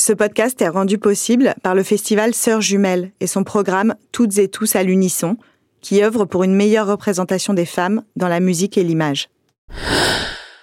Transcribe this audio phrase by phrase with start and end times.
[0.00, 4.48] Ce podcast est rendu possible par le festival Sœurs Jumelles et son programme Toutes et
[4.48, 5.36] tous à l'unisson,
[5.82, 9.28] qui œuvre pour une meilleure représentation des femmes dans la musique et l'image.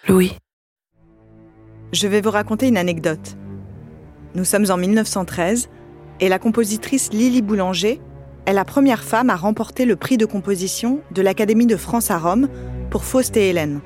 [0.08, 0.36] Louis.
[1.94, 3.38] Je vais vous raconter une anecdote.
[4.34, 5.70] Nous sommes en 1913
[6.20, 8.02] et la compositrice Lily Boulanger
[8.48, 12.18] est la première femme à remporter le prix de composition de l'Académie de France à
[12.18, 12.50] Rome
[12.90, 13.82] pour Faust et Hélène.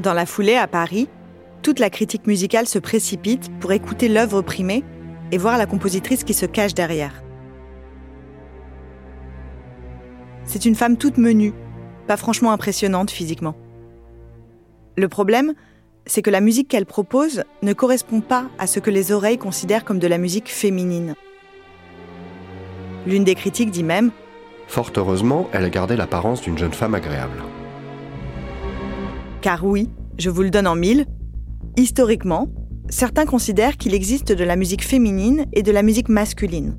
[0.00, 1.08] Dans la foulée, à Paris,
[1.62, 4.84] toute la critique musicale se précipite pour écouter l'œuvre primée
[5.32, 7.22] et voir la compositrice qui se cache derrière.
[10.44, 11.52] C'est une femme toute menue,
[12.06, 13.54] pas franchement impressionnante physiquement.
[14.96, 15.54] Le problème,
[16.06, 19.84] c'est que la musique qu'elle propose ne correspond pas à ce que les oreilles considèrent
[19.84, 21.14] comme de la musique féminine.
[23.06, 24.10] L'une des critiques dit même
[24.66, 27.42] Fort heureusement, elle a gardé l'apparence d'une jeune femme agréable.
[29.40, 31.06] Car oui, je vous le donne en mille,
[31.78, 32.48] historiquement,
[32.88, 36.76] certains considèrent qu'il existe de la musique féminine et de la musique masculine.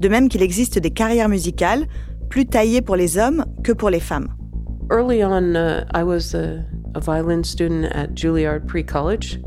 [0.00, 1.86] De même qu'il existe des carrières musicales
[2.28, 4.28] plus taillées pour les hommes que pour les femmes.
[4.90, 9.40] Early on, uh, I was a, a violin student at Juilliard Pre-College.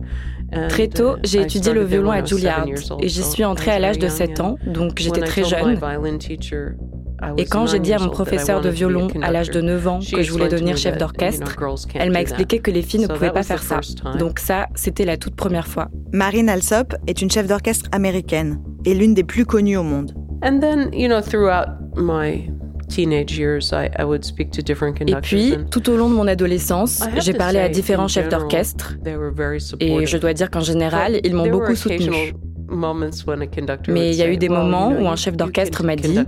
[0.69, 2.67] Très tôt, uh, j'ai étudié le violon à Juilliard
[2.99, 5.79] et j'y suis entrée à l'âge de 7 ans, donc j'étais très jeune.
[7.37, 10.21] Et quand j'ai dit à mon professeur de violon à l'âge de 9 ans que
[10.21, 11.55] je voulais devenir chef d'orchestre,
[11.95, 13.79] elle m'a expliqué que les filles ne pouvaient pas faire ça.
[14.17, 15.89] Donc ça, c'était la toute première fois.
[16.11, 20.13] Marine Alsop est une chef d'orchestre américaine et l'une des plus connues au monde.
[20.43, 22.49] And then, you know, throughout my
[22.97, 23.25] et
[25.21, 28.95] puis, tout au long de mon adolescence, j'ai parlé à différents chefs d'orchestre
[29.79, 32.33] et je dois dire qu'en général, ils m'ont beaucoup soutenu.
[33.87, 36.19] Mais il y a eu des moments où un chef d'orchestre m'a dit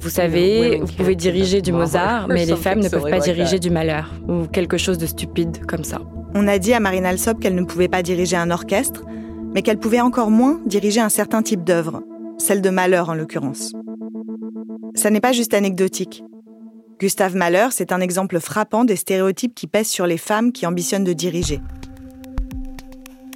[0.00, 3.70] vous savez, vous pouvez diriger du Mozart, mais les femmes ne peuvent pas diriger du
[3.70, 6.00] malheur, ou quelque chose de stupide comme ça.
[6.34, 9.02] On a dit à Marine Alsop qu'elle ne pouvait pas diriger un orchestre,
[9.54, 12.02] mais qu'elle pouvait encore moins diriger un certain type d'œuvre,
[12.38, 13.72] celle de malheur en l'occurrence.
[14.94, 16.22] Ça n'est pas juste anecdotique.
[16.98, 21.04] Gustave Mahler, c'est un exemple frappant des stéréotypes qui pèsent sur les femmes qui ambitionnent
[21.04, 21.60] de diriger.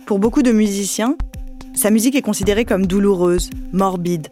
[0.07, 1.17] Pour beaucoup de musiciens,
[1.75, 4.29] sa musique est considérée comme douloureuse, morbide.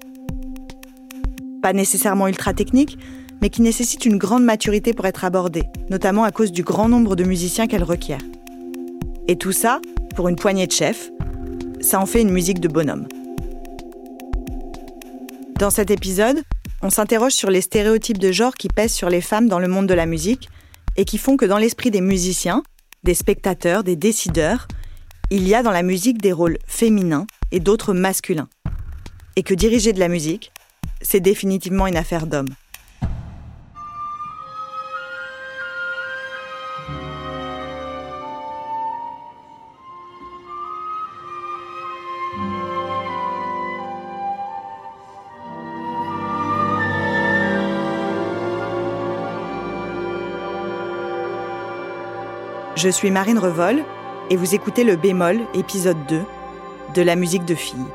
[1.62, 2.96] Pas nécessairement ultra technique,
[3.42, 7.16] mais qui nécessite une grande maturité pour être abordée, notamment à cause du grand nombre
[7.16, 8.20] de musiciens qu'elle requiert.
[9.26, 9.80] Et tout ça,
[10.14, 11.10] pour une poignée de chefs,
[11.80, 13.08] ça en fait une musique de bonhomme.
[15.58, 16.44] Dans cet épisode,
[16.82, 19.88] on s'interroge sur les stéréotypes de genre qui pèsent sur les femmes dans le monde
[19.88, 20.48] de la musique
[20.96, 22.62] et qui font que dans l'esprit des musiciens,
[23.02, 24.68] des spectateurs, des décideurs,
[25.34, 28.48] il y a dans la musique des rôles féminins et d'autres masculins.
[29.34, 30.52] Et que diriger de la musique,
[31.02, 32.46] c'est définitivement une affaire d'hommes.
[52.76, 53.84] Je suis Marine Revol
[54.30, 56.22] et vous écoutez le bémol, épisode 2,
[56.94, 57.86] de la musique de filles.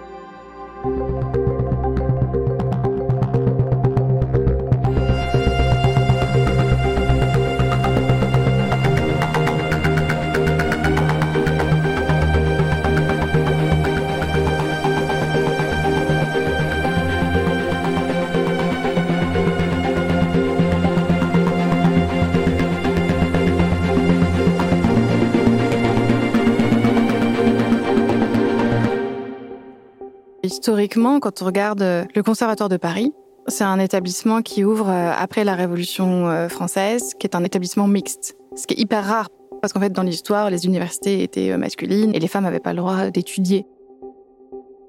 [30.59, 33.13] Historiquement, quand on regarde euh, le Conservatoire de Paris,
[33.47, 37.88] c'est un établissement qui ouvre euh, après la Révolution euh, française, qui est un établissement
[37.88, 38.35] mixte.
[38.57, 39.29] Ce qui est hyper rare,
[39.61, 42.79] parce qu'en fait, dans l'histoire, les universités étaient masculines et les femmes n'avaient pas le
[42.79, 43.65] droit d'étudier.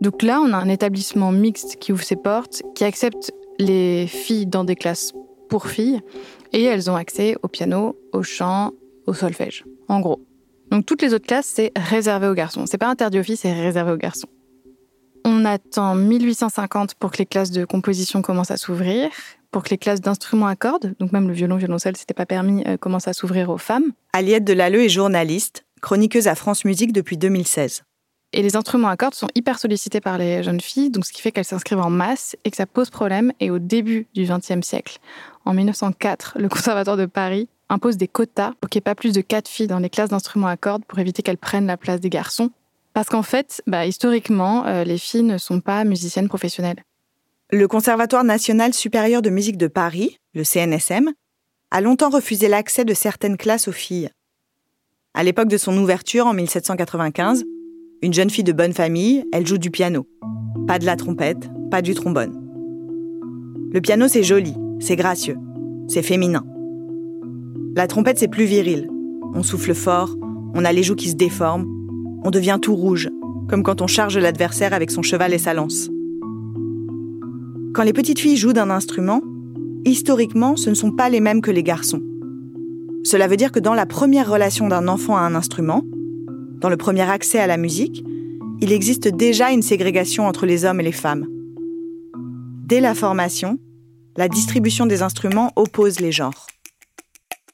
[0.00, 3.30] Donc là, on a un établissement mixte qui ouvre ses portes, qui accepte
[3.60, 5.12] les filles dans des classes
[5.48, 6.00] pour filles,
[6.52, 8.72] et elles ont accès au piano, au chant,
[9.06, 10.20] au solfège, en gros.
[10.72, 12.64] Donc toutes les autres classes, c'est réservé aux garçons.
[12.66, 14.28] C'est pas interdit aux filles, c'est réservé aux garçons.
[15.32, 19.08] On attend 1850 pour que les classes de composition commencent à s'ouvrir.
[19.52, 22.62] pour que les classes d'instruments à cordes, donc même le violon, violoncelle, c'était pas permis,
[22.68, 23.92] euh, commencent à s'ouvrir aux femmes.
[24.12, 27.82] Aliette Delalleux est journaliste, chroniqueuse à France Musique depuis 2016.
[28.32, 31.20] Et les instruments à cordes sont hyper sollicités par les jeunes filles, donc ce qui
[31.20, 33.32] fait qu'elles s'inscrivent en masse et que ça pose problème.
[33.40, 34.98] Et au début du XXe siècle,
[35.44, 39.12] en 1904, le Conservatoire de Paris impose des quotas pour qu'il n'y ait pas plus
[39.12, 42.00] de quatre filles dans les classes d'instruments à cordes pour éviter qu'elles prennent la place
[42.00, 42.50] des garçons.
[42.92, 46.82] Parce qu'en fait, bah, historiquement, euh, les filles ne sont pas musiciennes professionnelles.
[47.52, 51.10] Le Conservatoire national supérieur de musique de Paris, le CNSM,
[51.70, 54.10] a longtemps refusé l'accès de certaines classes aux filles.
[55.14, 57.44] À l'époque de son ouverture en 1795,
[58.02, 60.06] une jeune fille de bonne famille, elle joue du piano.
[60.66, 62.36] Pas de la trompette, pas du trombone.
[63.72, 65.36] Le piano, c'est joli, c'est gracieux,
[65.88, 66.44] c'est féminin.
[67.76, 68.88] La trompette, c'est plus viril.
[69.34, 70.16] On souffle fort,
[70.54, 71.79] on a les joues qui se déforment,
[72.22, 73.08] on devient tout rouge,
[73.48, 75.90] comme quand on charge l'adversaire avec son cheval et sa lance.
[77.74, 79.22] Quand les petites filles jouent d'un instrument,
[79.84, 82.02] historiquement, ce ne sont pas les mêmes que les garçons.
[83.04, 85.84] Cela veut dire que dans la première relation d'un enfant à un instrument,
[86.60, 88.04] dans le premier accès à la musique,
[88.60, 91.26] il existe déjà une ségrégation entre les hommes et les femmes.
[92.66, 93.58] Dès la formation,
[94.16, 96.46] la distribution des instruments oppose les genres.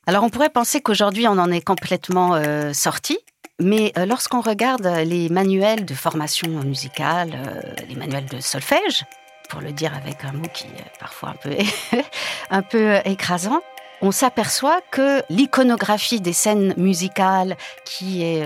[0.06, 3.18] Alors on pourrait penser qu'aujourd'hui on en est complètement euh, sorti,
[3.60, 9.04] mais euh, lorsqu'on regarde les manuels de formation musicale, euh, les manuels de solfège,
[9.48, 11.56] pour le dire avec un mot qui est parfois un peu,
[12.50, 13.60] un peu écrasant,
[14.02, 17.56] on s'aperçoit que l'iconographie des scènes musicales
[17.86, 18.44] qui est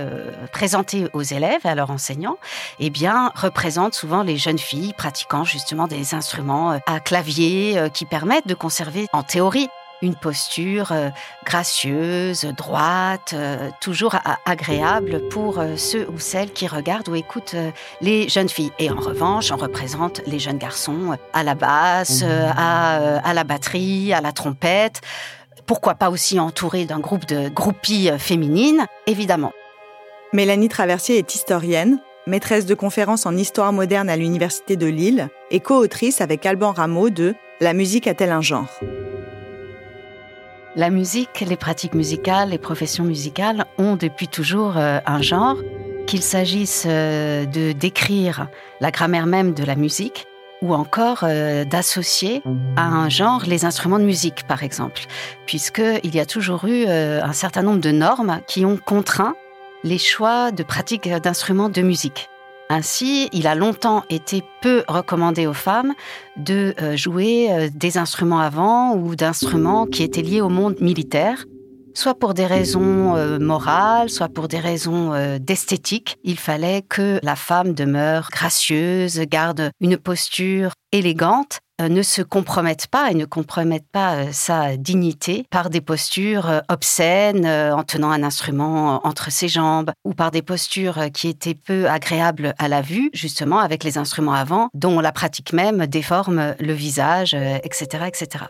[0.52, 2.38] présentée aux élèves et à leurs enseignants,
[2.78, 8.46] eh bien, représente souvent les jeunes filles pratiquant justement des instruments à clavier qui permettent
[8.46, 9.68] de conserver en théorie
[10.02, 11.10] une posture euh,
[11.44, 17.56] gracieuse, droite, euh, toujours agréable pour euh, ceux ou celles qui regardent ou écoutent
[18.00, 18.72] les jeunes filles.
[18.78, 24.20] Et en revanche, on représente les jeunes garçons à la basse, à, la batterie, à
[24.20, 25.00] la trompette.
[25.66, 29.52] Pourquoi pas aussi entouré d'un groupe de groupies féminines, évidemment.
[30.32, 35.60] Mélanie Traversier est historienne, maîtresse de conférences en histoire moderne à l'Université de Lille et
[35.60, 38.68] co-autrice avec Alban Rameau de La musique a-t-elle un genre?
[40.76, 45.56] La musique, les pratiques musicales, les professions musicales ont depuis toujours euh, un genre,
[46.06, 48.48] qu'il s'agisse euh, de décrire
[48.80, 50.26] la grammaire même de la musique
[50.62, 52.42] ou encore euh, d'associer
[52.76, 55.02] à un genre les instruments de musique, par exemple,
[55.46, 59.34] puisqu'il y a toujours eu un certain nombre de normes qui ont contraint
[59.82, 62.28] les choix de pratiques d'instruments de musique.
[62.72, 65.92] Ainsi, il a longtemps été peu recommandé aux femmes
[66.36, 71.46] de euh, jouer euh, des instruments avant ou d'instruments qui étaient liés au monde militaire,
[71.94, 76.16] soit pour des raisons euh, morales, soit pour des raisons d'esthétique.
[76.22, 81.58] Il fallait que la femme demeure gracieuse, garde une posture élégante
[81.88, 86.60] ne se compromettent pas et ne compromettent pas euh, sa dignité par des postures euh,
[86.68, 91.88] obscènes en tenant un instrument entre ses jambes ou par des postures qui étaient peu
[91.88, 96.72] agréables à la vue, justement avec les instruments avant, dont la pratique même déforme le
[96.72, 98.44] visage, etc., etc.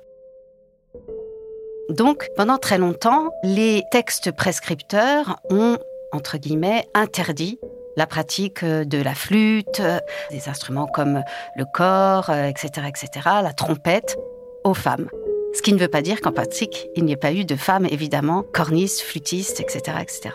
[1.90, 5.76] Donc, pendant très longtemps, les textes prescripteurs ont,
[6.12, 7.58] entre guillemets, interdit
[8.00, 10.00] la pratique euh, de la flûte, euh,
[10.30, 11.22] des instruments comme
[11.54, 14.16] le corps, etc., euh, etc., la trompette,
[14.64, 15.10] aux femmes.
[15.52, 17.86] Ce qui ne veut pas dire qu'en pratique, il n'y ait pas eu de femmes,
[17.90, 20.30] évidemment, cornistes, flûtistes, etc., etc.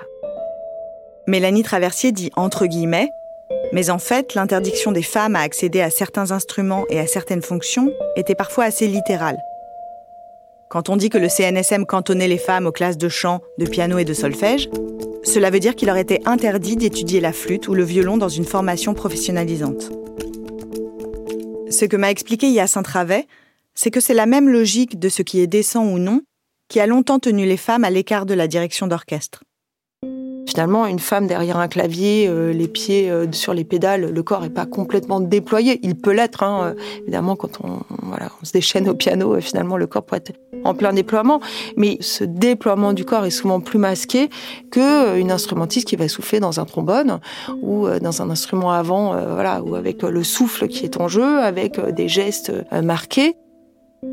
[1.25, 3.09] Mélanie Traversier dit entre guillemets,
[3.73, 7.92] mais en fait, l'interdiction des femmes à accéder à certains instruments et à certaines fonctions
[8.16, 9.40] était parfois assez littérale.
[10.69, 13.97] Quand on dit que le CNSM cantonnait les femmes aux classes de chant, de piano
[13.97, 14.69] et de solfège,
[15.25, 18.45] cela veut dire qu'il leur était interdit d'étudier la flûte ou le violon dans une
[18.45, 19.91] formation professionnalisante.
[21.69, 23.27] Ce que m'a expliqué Yacine Travet,
[23.73, 26.21] c'est que c'est la même logique de ce qui est décent ou non
[26.69, 29.44] qui a longtemps tenu les femmes à l'écart de la direction d'orchestre.
[30.47, 34.42] Finalement, une femme derrière un clavier, euh, les pieds euh, sur les pédales, le corps
[34.42, 35.80] n'est pas complètement déployé.
[35.81, 39.75] Il peut l'être, hein, euh, évidemment, quand on, voilà, on se déchaîne au piano, finalement,
[39.75, 41.40] le corps pourrait être en plein déploiement.
[41.78, 44.30] Mais ce déploiement du corps est souvent plus masqué
[44.71, 47.19] qu'une instrumentiste qui va souffler dans un trombone
[47.61, 51.80] ou dans un instrument avant, voilà, ou avec le souffle qui est en jeu, avec
[51.94, 53.35] des gestes marqués.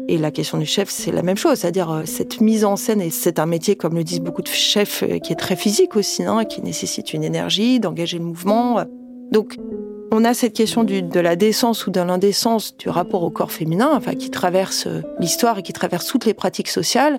[0.08, 3.00] Et la question du chef, c'est la même chose, c'est-à-dire euh, cette mise en scène,
[3.00, 5.96] et c'est un métier, comme le disent beaucoup de chefs, euh, qui est très physique
[5.96, 8.82] aussi, hein, qui nécessite une énergie, d'engager le mouvement.
[9.30, 9.56] Donc,
[10.10, 13.90] on a cette question de la décence ou de l'indécence du rapport au corps féminin,
[13.94, 17.18] enfin, qui traverse euh, l'histoire et qui traverse toutes les pratiques sociales.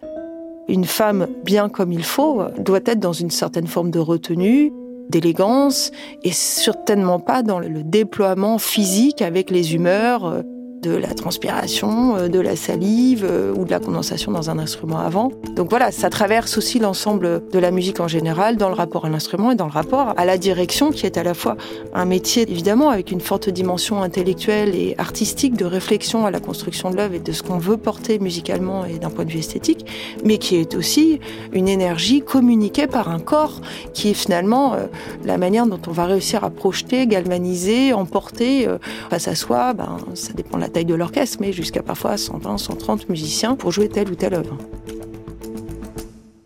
[0.67, 4.71] Une femme, bien comme il faut, doit être dans une certaine forme de retenue,
[5.09, 5.91] d'élégance,
[6.23, 10.43] et certainement pas dans le déploiement physique avec les humeurs,
[10.83, 14.99] de la transpiration, euh, de la salive euh, ou de la condensation dans un instrument
[14.99, 15.31] avant.
[15.55, 19.09] Donc voilà, ça traverse aussi l'ensemble de la musique en général dans le rapport à
[19.09, 21.55] l'instrument et dans le rapport à la direction qui est à la fois
[21.93, 26.91] un métier évidemment avec une forte dimension intellectuelle et artistique de réflexion à la construction
[26.91, 29.85] de l'œuvre et de ce qu'on veut porter musicalement et d'un point de vue esthétique,
[30.25, 31.19] mais qui est aussi
[31.53, 33.61] une énergie communiquée par un corps
[33.93, 34.87] qui est finalement euh,
[35.23, 38.67] la manière dont on va réussir à projeter, galvaniser, emporter
[39.09, 42.57] face à soi, ben, ça dépend de la taille de l'orchestre, mais jusqu'à parfois 120,
[42.57, 44.57] 130 musiciens pour jouer telle ou telle œuvre.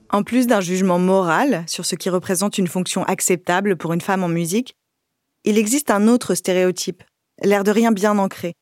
[0.10, 4.24] En plus d'un jugement moral sur ce qui représente une fonction acceptable pour une femme
[4.24, 4.76] en musique,
[5.44, 7.04] il existe un autre stéréotype,
[7.44, 8.54] l'air de rien bien ancré,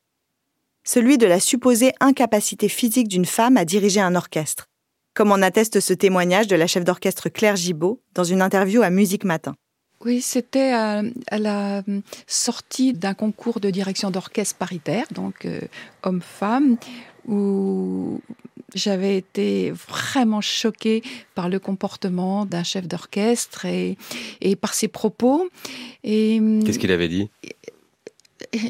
[0.84, 4.66] celui de la supposée incapacité physique d'une femme à diriger un orchestre,
[5.14, 8.90] comme en atteste ce témoignage de la chef d'orchestre Claire Gibault dans une interview à
[8.90, 9.54] Musique Matin.
[10.06, 11.02] Oui, c'était à,
[11.36, 11.82] la
[12.28, 15.58] sortie d'un concours de direction d'orchestre paritaire, donc euh,
[16.04, 16.76] homme-femme,
[17.26, 18.20] où
[18.72, 21.02] j'avais été vraiment choquée
[21.34, 23.98] par le comportement d'un chef d'orchestre et,
[24.40, 25.48] et, par ses propos.
[26.04, 27.28] Qu'est-ce qu'il avait dit?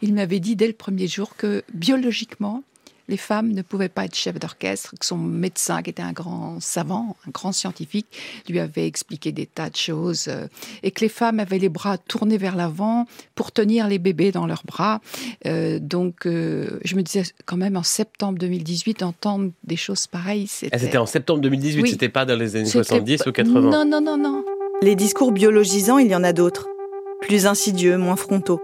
[0.00, 2.64] Il m'avait dit dès le premier jour que biologiquement,
[3.12, 6.60] les femmes ne pouvaient pas être chef d'orchestre, que son médecin, qui était un grand
[6.60, 8.06] savant, un grand scientifique,
[8.48, 10.46] lui avait expliqué des tas de choses, euh,
[10.82, 13.04] et que les femmes avaient les bras tournés vers l'avant
[13.34, 15.02] pour tenir les bébés dans leurs bras.
[15.44, 20.46] Euh, donc, euh, je me disais quand même en septembre 2018, entendre des choses pareilles,
[20.46, 20.74] c'était...
[20.74, 24.00] Ah, c'était en septembre 2018, c'était pas dans les années 70 ou 80 Non, non,
[24.00, 24.42] non, non.
[24.80, 26.66] Les discours biologisants, il y en a d'autres,
[27.20, 28.62] plus insidieux, moins frontaux.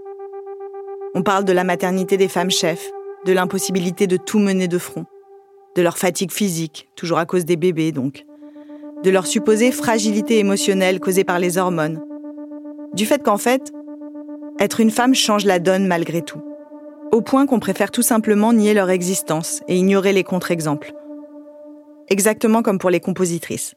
[1.15, 2.91] On parle de la maternité des femmes chefs,
[3.29, 5.05] de l'impossibilité de tout mener de front,
[5.77, 8.25] de leur fatigue physique, toujours à cause des bébés donc,
[9.05, 12.03] de leur supposée fragilité émotionnelle causée par les hormones,
[12.95, 13.71] du fait qu'en fait,
[14.59, 16.41] être une femme change la donne malgré tout,
[17.13, 20.95] au point qu'on préfère tout simplement nier leur existence et ignorer les contre-exemples.
[22.09, 23.75] Exactement comme pour les compositrices.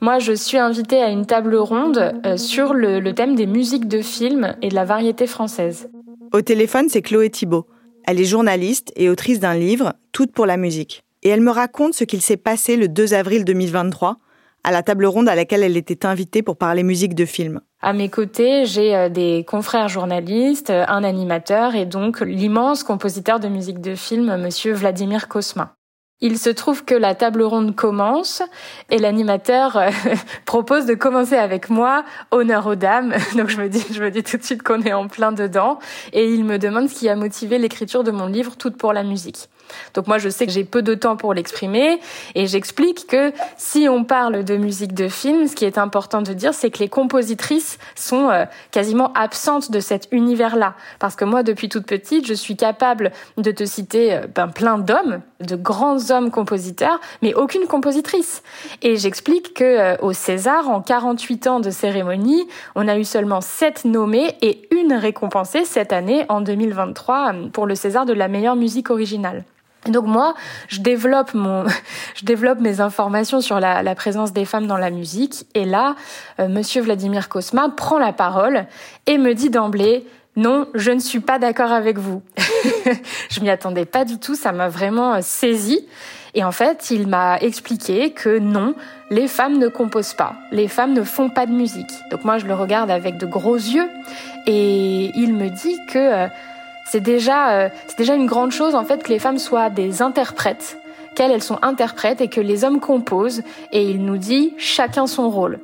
[0.00, 3.88] Moi, je suis invitée à une table ronde euh, sur le, le thème des musiques
[3.88, 5.90] de films et de la variété française.
[6.32, 7.66] Au téléphone, c'est Chloé Thibault.
[8.06, 11.04] Elle est journaliste et autrice d'un livre, Toutes pour la musique.
[11.22, 14.18] Et elle me raconte ce qu'il s'est passé le 2 avril 2023
[14.62, 17.60] à la table ronde à laquelle elle était invitée pour parler musique de film.
[17.80, 23.40] À mes côtés, j'ai euh, des confrères journalistes, euh, un animateur et donc l'immense compositeur
[23.40, 25.74] de musique de film, monsieur Vladimir Kosma.
[26.20, 28.42] Il se trouve que la table ronde commence
[28.90, 29.90] et l'animateur euh,
[30.46, 33.14] propose de commencer avec moi, honneur aux dames.
[33.36, 35.78] Donc je me dis, je me dis tout de suite qu'on est en plein dedans
[36.12, 39.02] et il me demande ce qui a motivé l'écriture de mon livre Toute pour la
[39.02, 39.48] musique.
[39.94, 42.00] Donc moi, je sais que j'ai peu de temps pour l'exprimer
[42.34, 46.32] et j'explique que si on parle de musique de film, ce qui est important de
[46.32, 50.74] dire, c'est que les compositrices sont euh, quasiment absentes de cet univers-là.
[50.98, 54.78] Parce que moi, depuis toute petite, je suis capable de te citer euh, ben, plein
[54.78, 58.42] d'hommes, de grands hommes compositeurs, mais aucune compositrice.
[58.82, 63.40] Et j'explique que euh, au César, en 48 ans de cérémonie, on a eu seulement
[63.40, 68.56] 7 nommés et une récompensée cette année, en 2023, pour le César de la meilleure
[68.56, 69.44] musique originale.
[69.86, 70.34] Donc moi,
[70.68, 71.64] je développe mon,
[72.14, 75.46] je développe mes informations sur la, présence des femmes dans la musique.
[75.54, 75.94] Et là,
[76.40, 78.66] euh, Monsieur Vladimir Kosma prend la parole
[79.06, 82.20] et me dit d'emblée non, je ne suis pas d'accord avec vous.
[83.30, 85.86] je m'y attendais pas du tout, ça m'a vraiment euh, saisi.
[86.34, 88.74] Et en fait, il m'a expliqué que non,
[89.10, 91.90] les femmes ne composent pas, les femmes ne font pas de musique.
[92.10, 93.88] Donc moi, je le regarde avec de gros yeux
[94.46, 96.26] et il me dit que euh,
[96.90, 100.78] c'est déjà, euh, déjà une grande chose en fait que les femmes soient des interprètes,
[101.14, 103.42] qu'elles elles sont interprètes et que les hommes composent.
[103.72, 105.60] Et il nous dit chacun son rôle.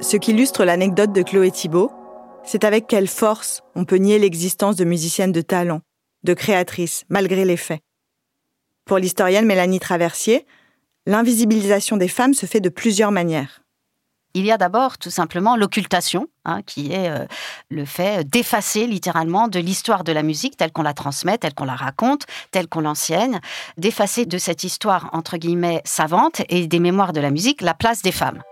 [0.00, 1.92] Ce qui illustre l'anecdote de Chloé Thibault,
[2.44, 5.80] c'est avec quelle force on peut nier l'existence de musiciennes de talent,
[6.24, 7.80] de créatrices, malgré les faits.
[8.84, 10.44] Pour l'historienne Mélanie Traversier,
[11.06, 13.61] l'invisibilisation des femmes se fait de plusieurs manières.
[14.34, 17.26] Il y a d'abord tout simplement l'occultation, hein, qui est euh,
[17.70, 21.66] le fait d'effacer littéralement de l'histoire de la musique telle qu'on la transmet, telle qu'on
[21.66, 23.40] la raconte, telle qu'on l'enseigne,
[23.76, 28.00] d'effacer de cette histoire entre guillemets savante et des mémoires de la musique la place
[28.00, 28.42] des femmes.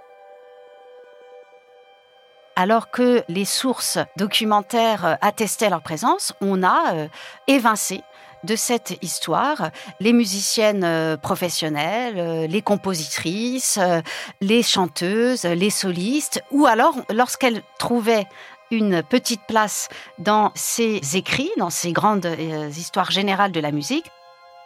[2.56, 7.08] Alors que les sources documentaires euh, attestaient leur présence, on a euh,
[7.46, 8.02] évincé
[8.44, 9.70] de cette histoire
[10.00, 14.00] les musiciennes euh, professionnelles, euh, les compositrices, euh,
[14.40, 18.26] les chanteuses, les solistes, ou alors lorsqu'elles trouvaient
[18.70, 22.28] une petite place dans ces écrits, dans ces grandes
[22.76, 24.06] histoires générales de la musique,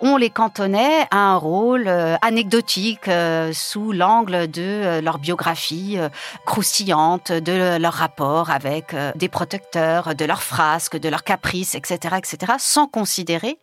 [0.00, 5.98] on les cantonnait à un rôle euh, anecdotique euh, sous l'angle de euh, leur biographie
[6.44, 12.54] croustillante, de leur rapport avec des protecteurs, de leurs frasques, de leurs caprices, etc., etc.,
[12.58, 13.58] sans considérer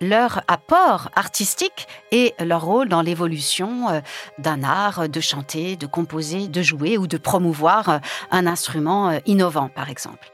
[0.00, 4.02] leur apport artistique et leur rôle dans l'évolution
[4.38, 8.00] d'un art de chanter, de composer, de jouer ou de promouvoir
[8.30, 10.33] un instrument innovant, par exemple.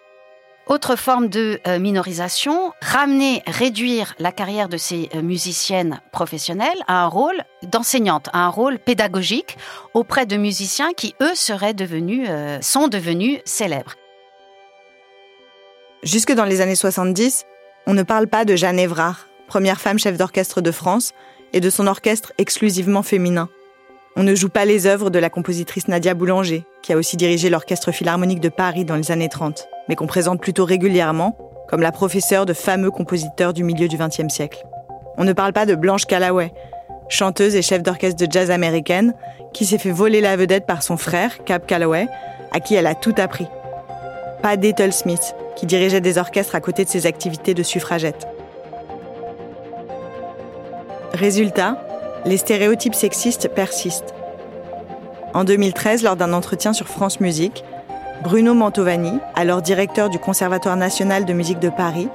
[0.70, 7.02] Autre forme de euh, minorisation, ramener, réduire la carrière de ces euh, musiciennes professionnelles à
[7.02, 9.58] un rôle d'enseignante, à un rôle pédagogique
[9.94, 13.96] auprès de musiciens qui, eux, seraient devenus, euh, sont devenus célèbres.
[16.04, 17.46] Jusque dans les années 70,
[17.88, 21.14] on ne parle pas de Jeanne Évrard, première femme chef d'orchestre de France,
[21.52, 23.48] et de son orchestre exclusivement féminin.
[24.16, 27.48] On ne joue pas les œuvres de la compositrice Nadia Boulanger, qui a aussi dirigé
[27.50, 31.36] l'Orchestre Philharmonique de Paris dans les années 30 mais qu'on présente plutôt régulièrement
[31.68, 34.64] comme la professeure de fameux compositeurs du milieu du XXe siècle.
[35.18, 36.52] On ne parle pas de Blanche Calloway,
[37.08, 39.14] chanteuse et chef d'orchestre de jazz américaine,
[39.52, 42.06] qui s'est fait voler la vedette par son frère, Cap Calloway,
[42.52, 43.48] à qui elle a tout appris.
[44.42, 48.28] Pas d'Ethel Smith, qui dirigeait des orchestres à côté de ses activités de suffragette.
[51.14, 51.84] Résultat,
[52.24, 54.14] les stéréotypes sexistes persistent.
[55.32, 57.64] En 2013, lors d'un entretien sur France Musique,
[58.22, 62.08] Bruno Mantovani, alors directeur du Conservatoire national de musique de Paris,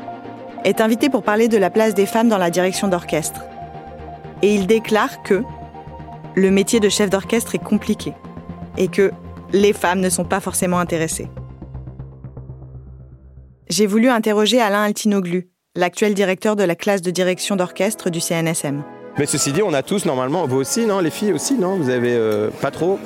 [0.64, 3.42] est invité pour parler de la place des femmes dans la direction d'orchestre.
[4.42, 5.44] Et il déclare que
[6.36, 8.14] le métier de chef d'orchestre est compliqué
[8.78, 9.12] et que
[9.54, 11.30] les femmes ne sont pas forcément intéressées.
[13.70, 18.84] J'ai voulu interroger Alain Altinoglu, l'actuel directeur de la classe de direction d'orchestre du CNSM.
[19.18, 21.90] Mais ceci dit, on a tous normalement, vous aussi, non Les filles aussi, non Vous
[21.90, 23.00] avez euh, pas trop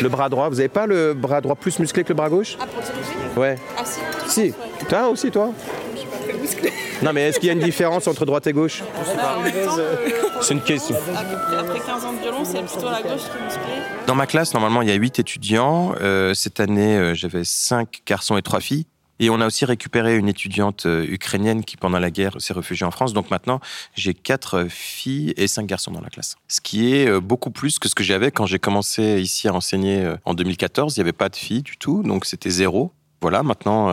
[0.00, 2.56] le bras droit, vous n'avez pas le bras droit plus musclé que le bras gauche?
[2.60, 3.36] Ah, pour diriger?
[3.36, 3.56] Ouais.
[3.76, 4.00] Ah, si.
[4.28, 4.54] Si.
[4.88, 5.50] Toi aussi, toi?
[5.94, 6.72] Je suis pas très musclé.
[7.02, 8.82] Non, mais est-ce qu'il y a une différence entre droite et gauche?
[10.40, 10.96] C'est une question.
[11.58, 13.82] Après 15 ans de violon, c'est plutôt la gauche qui est musclée.
[14.06, 15.94] Dans ma classe, normalement, il y a 8 étudiants.
[16.00, 18.86] Euh, cette année, euh, j'avais 5 garçons et 3 filles.
[19.20, 22.84] Et on a aussi récupéré une étudiante euh, ukrainienne qui, pendant la guerre, s'est réfugiée
[22.84, 23.12] en France.
[23.12, 23.60] Donc maintenant,
[23.94, 26.36] j'ai quatre filles et cinq garçons dans la classe.
[26.48, 29.54] Ce qui est euh, beaucoup plus que ce que j'avais quand j'ai commencé ici à
[29.54, 30.96] enseigner euh, en 2014.
[30.96, 32.92] Il n'y avait pas de filles du tout, donc c'était zéro.
[33.20, 33.88] Voilà, maintenant,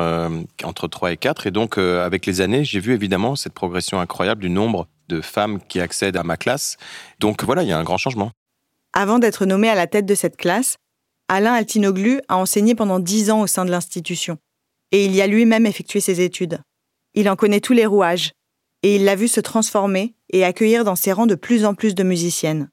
[0.65, 1.47] entre 3 et 4.
[1.47, 5.61] Et donc, avec les années, j'ai vu évidemment cette progression incroyable du nombre de femmes
[5.69, 6.75] qui accèdent à ma classe.
[7.21, 8.31] Donc voilà, il y a un grand changement.
[8.91, 10.75] Avant d'être nommé à la tête de cette classe,
[11.29, 14.37] Alain Altinoglu a enseigné pendant 10 ans au sein de l'institution
[14.91, 16.59] et il y a lui-même effectué ses études.
[17.13, 18.31] Il en connaît tous les rouages,
[18.83, 21.95] et il l'a vu se transformer et accueillir dans ses rangs de plus en plus
[21.95, 22.69] de musiciennes.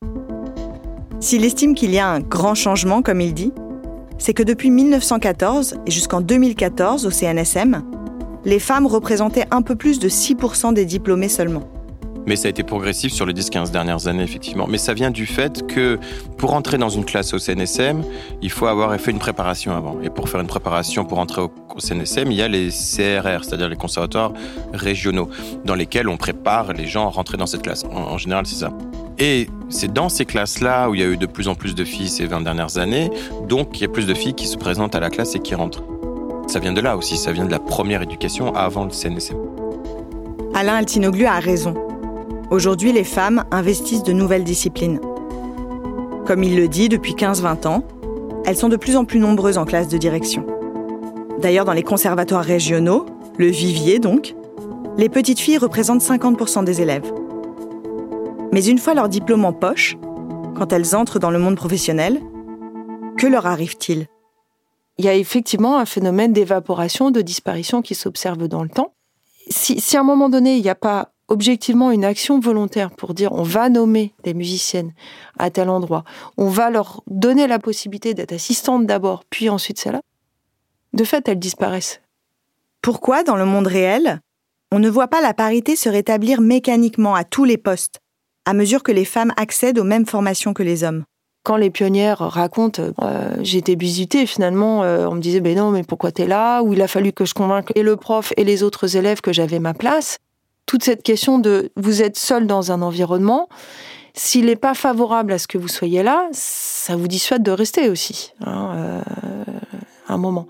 [1.21, 3.53] S'il estime qu'il y a un grand changement, comme il dit,
[4.19, 7.83] c'est que depuis 1914 et jusqu'en 2014 au CNSM,
[8.45, 11.69] les femmes représentaient un peu plus de 6% des diplômés seulement.
[12.29, 14.67] Mais ça a été progressif sur les 10-15 dernières années, effectivement.
[14.69, 15.99] Mais ça vient du fait que
[16.37, 18.05] pour entrer dans une classe au CNSM,
[18.43, 19.97] il faut avoir fait une préparation avant.
[20.03, 23.71] Et pour faire une préparation pour entrer au, CNSM, il y a les CRR, c'est-à-dire
[23.71, 24.35] les conservatoires
[24.75, 25.31] régionaux,
[25.65, 27.85] dans lesquels on prépare les gens à rentrer dans cette classe.
[27.85, 28.73] En, général, c'est ça.
[29.19, 31.85] Et c'est dans ces classes-là où il y a eu de plus en plus de
[31.85, 33.11] filles ces 20 dernières années,
[33.49, 35.55] donc il y a plus de filles qui se présentent à la classe et qui
[35.55, 35.83] rentrent.
[36.47, 39.39] Ça vient de là aussi, ça vient de la première éducation avant le CNSM.
[40.55, 41.88] Alain Altinoglu a raison.
[42.51, 45.01] Aujourd'hui, les femmes investissent de nouvelles disciplines.
[46.27, 47.85] Comme il le dit, depuis 15-20 ans,
[48.47, 50.47] elles sont de plus en plus nombreuses en classe de direction.
[51.43, 53.05] D'ailleurs, dans les conservatoires régionaux,
[53.37, 54.35] le vivier donc,
[54.97, 57.13] les petites filles représentent 50% des élèves.
[58.51, 59.99] Mais une fois leur diplôme en poche,
[60.57, 62.19] quand elles entrent dans le monde professionnel,
[63.19, 64.07] que leur arrive-t-il?
[64.97, 68.95] Il y a effectivement un phénomène d'évaporation, de disparition qui s'observe dans le temps.
[69.51, 73.15] Si, si à un moment donné, il n'y a pas objectivement une action volontaire pour
[73.15, 74.93] dire on va nommer des musiciennes
[75.39, 76.05] à tel endroit,
[76.37, 80.01] on va leur donner la possibilité d'être assistantes d'abord, puis ensuite celle-là,
[80.95, 82.01] de fait, elles disparaissent.
[82.81, 84.21] Pourquoi, dans le monde réel,
[84.73, 88.01] on ne voit pas la parité se rétablir mécaniquement à tous les postes,
[88.47, 91.05] à mesure que les femmes accèdent aux mêmes formations que les hommes?
[91.45, 95.83] Quand les pionnières racontent euh, j'étais visitée finalement euh, on me disait ben non mais
[95.83, 96.63] pourquoi t'es là?
[96.63, 99.33] Ou il a fallu que je convainque et le prof et les autres élèves que
[99.33, 100.19] j'avais ma place
[100.69, 103.49] toute cette question de vous êtes seul dans un environnement,
[104.13, 107.89] s'il n'est pas favorable à ce que vous soyez là, ça vous dissuade de rester
[107.89, 109.01] aussi, hein, euh,
[110.09, 110.47] un moment.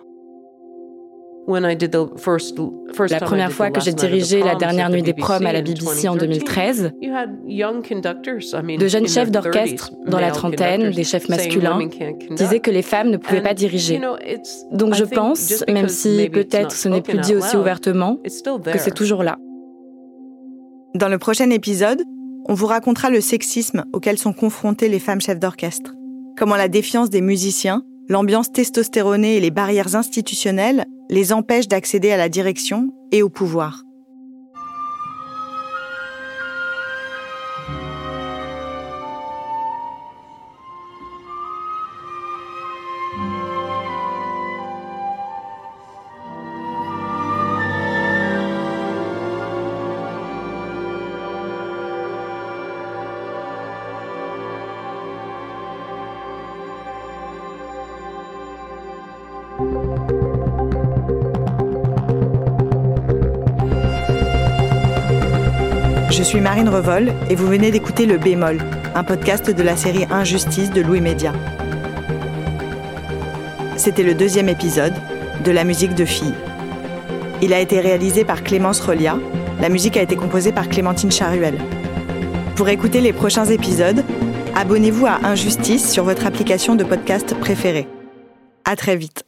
[3.09, 6.16] La première fois que j'ai dirigé la dernière nuit des proms à la BBC en
[6.16, 11.78] 2013, de jeunes chefs d'orchestre dans la trentaine, des chefs masculins,
[12.33, 14.00] disaient que les femmes ne pouvaient pas diriger.
[14.72, 18.18] Donc je pense, même si peut-être ce n'est plus dit aussi ouvertement,
[18.64, 19.38] que c'est toujours là.
[20.98, 22.02] Dans le prochain épisode,
[22.48, 25.94] on vous racontera le sexisme auquel sont confrontées les femmes chefs d'orchestre.
[26.37, 32.16] Comment la défiance des musiciens, l'ambiance testostéronée et les barrières institutionnelles les empêchent d'accéder à
[32.16, 33.84] la direction et au pouvoir.
[66.11, 68.59] Je suis Marine Revol et vous venez d'écouter Le Bémol,
[68.94, 71.33] un podcast de la série Injustice de Louis Média.
[73.77, 74.94] C'était le deuxième épisode
[75.44, 76.35] de La musique de filles.
[77.42, 79.16] Il a été réalisé par Clémence Relia.
[79.61, 81.59] La musique a été composée par Clémentine Charuel.
[82.55, 84.05] Pour écouter les prochains épisodes,
[84.55, 87.88] abonnez-vous à Injustice sur votre application de podcast préférée.
[88.64, 89.28] À très vite.